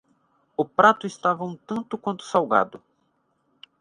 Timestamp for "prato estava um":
0.65-1.55